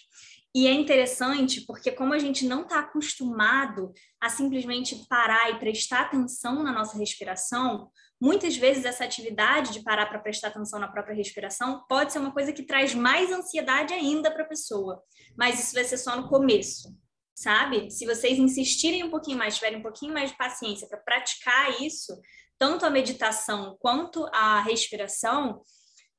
[0.54, 6.02] E é interessante porque, como a gente não está acostumado a simplesmente parar e prestar
[6.02, 11.14] atenção na nossa respiração, muitas vezes essa atividade de parar para prestar atenção na própria
[11.14, 15.02] respiração pode ser uma coisa que traz mais ansiedade ainda para a pessoa.
[15.36, 16.88] Mas isso vai ser só no começo
[17.38, 17.88] sabe?
[17.90, 22.20] Se vocês insistirem um pouquinho mais, tiverem um pouquinho mais de paciência para praticar isso,
[22.58, 25.62] tanto a meditação quanto a respiração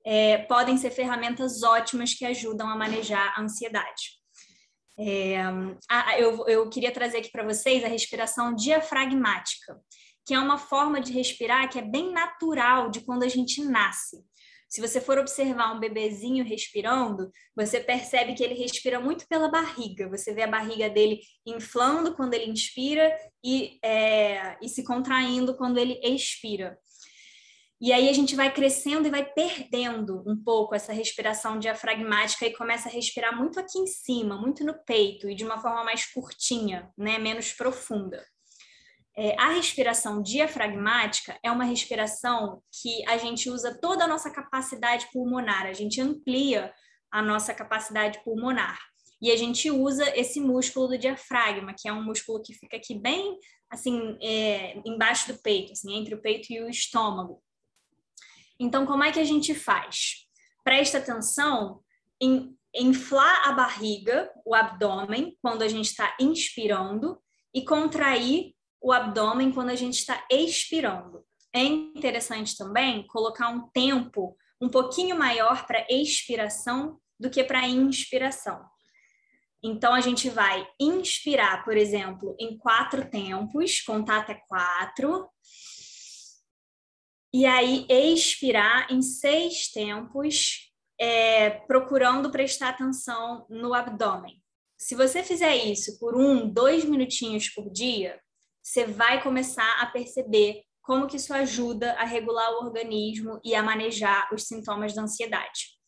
[0.06, 4.18] é, podem ser ferramentas ótimas que ajudam a manejar a ansiedade.
[4.98, 5.42] É,
[5.90, 9.78] a, eu, eu queria trazer aqui para vocês a respiração diafragmática,
[10.30, 14.24] que é uma forma de respirar que é bem natural de quando a gente nasce.
[14.68, 20.08] Se você for observar um bebezinho respirando, você percebe que ele respira muito pela barriga.
[20.08, 23.12] Você vê a barriga dele inflando quando ele inspira
[23.44, 26.78] e, é, e se contraindo quando ele expira.
[27.82, 32.54] E aí a gente vai crescendo e vai perdendo um pouco essa respiração diafragmática e
[32.54, 36.06] começa a respirar muito aqui em cima, muito no peito e de uma forma mais
[36.06, 38.24] curtinha, né, menos profunda.
[39.22, 45.10] É, a respiração diafragmática é uma respiração que a gente usa toda a nossa capacidade
[45.12, 46.74] pulmonar, a gente amplia
[47.12, 48.80] a nossa capacidade pulmonar.
[49.22, 52.96] E a gente usa esse músculo do diafragma, que é um músculo que fica aqui
[52.96, 53.38] bem
[53.70, 57.44] assim, é, embaixo do peito, assim, entre o peito e o estômago.
[58.58, 60.28] Então, como é que a gente faz?
[60.64, 61.82] Presta atenção
[62.22, 67.22] em inflar a barriga, o abdômen, quando a gente está inspirando,
[67.54, 71.24] e contrair o abdômen quando a gente está expirando.
[71.54, 78.63] É interessante também colocar um tempo um pouquinho maior para expiração do que para inspiração.
[79.62, 85.30] Então, a gente vai inspirar, por exemplo, em quatro tempos, contar até quatro.
[87.34, 94.42] E aí, expirar em seis tempos, é, procurando prestar atenção no abdômen.
[94.78, 98.20] Se você fizer isso por um, dois minutinhos por dia,
[98.62, 103.62] você vai começar a perceber como que isso ajuda a regular o organismo e a
[103.62, 105.80] manejar os sintomas da ansiedade.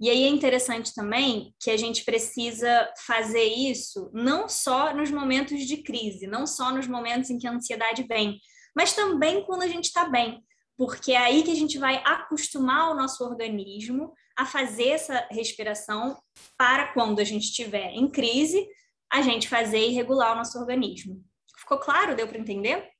[0.00, 5.66] E aí é interessante também que a gente precisa fazer isso não só nos momentos
[5.66, 8.40] de crise, não só nos momentos em que a ansiedade vem,
[8.74, 10.42] mas também quando a gente está bem,
[10.76, 16.18] porque é aí que a gente vai acostumar o nosso organismo a fazer essa respiração
[16.56, 18.66] para quando a gente estiver em crise,
[19.12, 21.22] a gente fazer e regular o nosso organismo.
[21.70, 22.16] Ficou claro?
[22.16, 22.90] Deu para entender?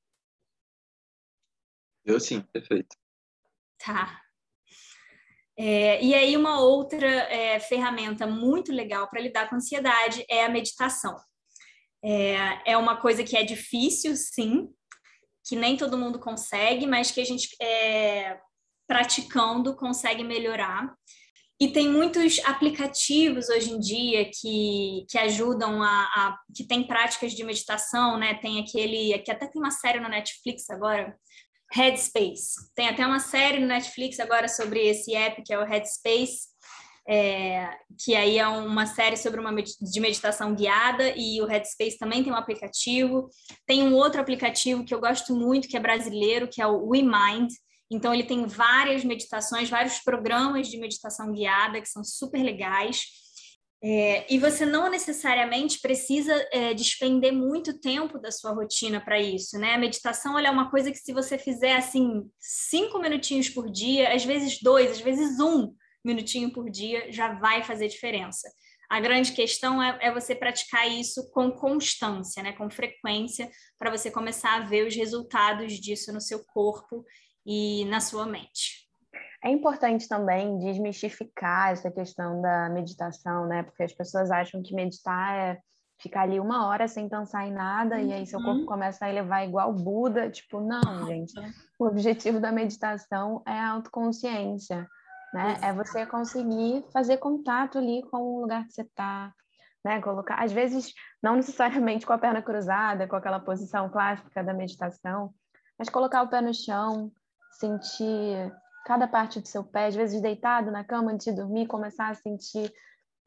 [2.04, 2.96] Deu sim, perfeito.
[3.84, 4.22] Tá.
[5.58, 10.48] É, e aí, uma outra é, ferramenta muito legal para lidar com ansiedade é a
[10.48, 11.16] meditação.
[12.00, 14.68] É, é uma coisa que é difícil, sim,
[15.44, 18.38] que nem todo mundo consegue, mas que a gente, é,
[18.86, 20.94] praticando, consegue melhorar.
[21.60, 27.32] E tem muitos aplicativos hoje em dia que, que ajudam a, a, que tem práticas
[27.32, 28.32] de meditação, né?
[28.34, 31.14] Tem aquele, que até tem uma série no Netflix agora,
[31.70, 32.72] Headspace.
[32.74, 36.48] Tem até uma série no Netflix agora sobre esse app que é o Headspace,
[37.06, 37.68] é,
[38.02, 42.32] que aí é uma série sobre uma de meditação guiada e o Headspace também tem
[42.32, 43.28] um aplicativo.
[43.66, 47.50] Tem um outro aplicativo que eu gosto muito que é brasileiro, que é o WeMind
[47.90, 53.04] então, ele tem várias meditações, vários programas de meditação guiada que são super legais.
[53.82, 59.58] É, e você não necessariamente precisa é, despender muito tempo da sua rotina para isso,
[59.58, 59.74] né?
[59.74, 64.22] A meditação é uma coisa que se você fizer assim cinco minutinhos por dia, às
[64.22, 65.74] vezes dois, às vezes um
[66.04, 68.48] minutinho por dia, já vai fazer diferença.
[68.90, 72.52] A grande questão é, é você praticar isso com constância, né?
[72.52, 77.02] Com frequência, para você começar a ver os resultados disso no seu corpo
[77.44, 78.88] e na sua mente.
[79.42, 83.62] É importante também desmistificar essa questão da meditação, né?
[83.62, 85.58] Porque as pessoas acham que meditar é
[85.98, 88.06] ficar ali uma hora sem pensar em nada uhum.
[88.06, 88.66] e aí seu corpo uhum.
[88.66, 90.30] começa a elevar igual Buda.
[90.30, 91.32] Tipo, não, gente.
[91.78, 94.86] O objetivo da meditação é a autoconsciência,
[95.32, 95.58] né?
[95.62, 99.32] É você conseguir fazer contato ali com o lugar que você está,
[99.82, 100.00] né?
[100.02, 105.32] Colocar, às vezes, não necessariamente com a perna cruzada, com aquela posição clássica da meditação,
[105.78, 107.10] mas colocar o pé no chão,
[107.52, 108.52] sentir
[108.84, 112.14] cada parte do seu pé, às vezes deitado na cama antes de dormir, começar a
[112.14, 112.72] sentir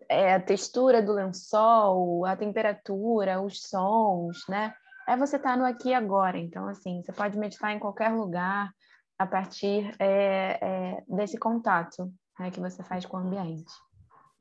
[0.09, 4.74] é, a textura do lençol, a temperatura, os sons, né?
[5.07, 6.38] É você estar tá no aqui e agora.
[6.38, 8.71] Então, assim, você pode meditar em qualquer lugar
[9.17, 13.71] a partir é, é, desse contato né, que você faz com o ambiente.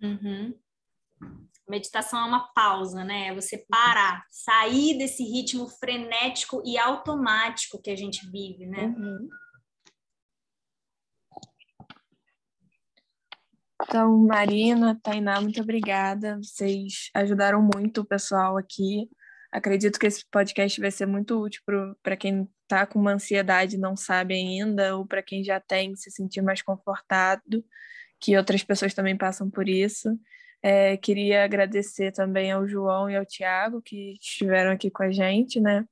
[0.00, 0.54] Uhum.
[1.68, 3.28] Meditação é uma pausa, né?
[3.28, 8.86] É você parar, sair desse ritmo frenético e automático que a gente vive, né?
[8.86, 9.28] Uhum.
[13.82, 16.36] Então, Marina, Tainá, muito obrigada.
[16.38, 19.08] Vocês ajudaram muito o pessoal aqui.
[19.50, 21.62] Acredito que esse podcast vai ser muito útil
[22.02, 25.94] para quem está com uma ansiedade e não sabe ainda, ou para quem já tem,
[25.94, 27.64] se sentir mais confortado,
[28.18, 30.08] que outras pessoas também passam por isso.
[30.62, 35.60] É, queria agradecer também ao João e ao Tiago, que estiveram aqui com a gente,
[35.60, 35.84] né,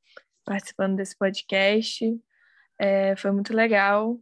[0.45, 2.05] participando desse podcast.
[2.79, 4.19] É, foi muito legal.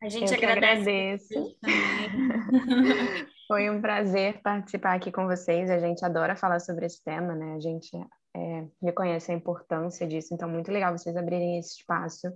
[0.00, 1.34] A gente Eu agradece.
[3.48, 5.70] Foi um prazer participar aqui com vocês.
[5.70, 7.54] A gente adora falar sobre esse tema, né?
[7.54, 7.90] A gente
[8.36, 12.28] é, reconhece a importância disso, então muito legal vocês abrirem esse espaço.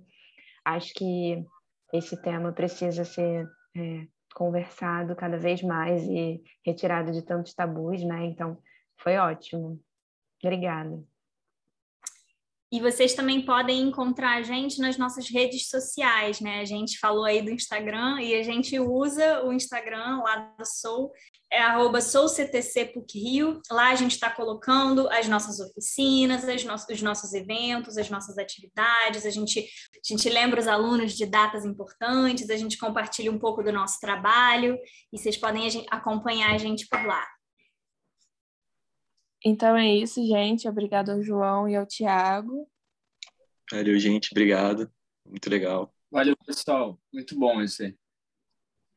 [0.65, 1.45] Acho que
[1.93, 3.47] esse tema precisa ser
[3.77, 8.25] é, conversado cada vez mais e retirado de tantos tabus, né?
[8.25, 8.59] Então
[8.97, 9.79] foi ótimo.
[10.43, 11.12] Obrigada.
[12.73, 16.61] E vocês também podem encontrar a gente nas nossas redes sociais, né?
[16.61, 21.13] A gente falou aí do Instagram e a gente usa o Instagram lá do Soul,
[21.53, 23.61] é arroba SoulCTCPUCRio.
[23.71, 28.39] Lá a gente está colocando as nossas oficinas, as no os nossos eventos, as nossas
[28.39, 33.39] atividades, a gente, a gente lembra os alunos de datas importantes, a gente compartilha um
[33.39, 34.79] pouco do nosso trabalho
[35.13, 37.23] e vocês podem acompanhar a gente por lá.
[39.45, 40.69] Então é isso, gente.
[40.69, 42.69] Obrigado ao João e ao Tiago.
[43.71, 44.29] Valeu, gente.
[44.33, 44.93] Obrigado.
[45.27, 45.95] Muito legal.
[46.11, 47.01] Valeu, pessoal.
[47.13, 47.97] Muito bom esse.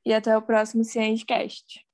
[0.06, 1.85] E até o próximo Cientcast.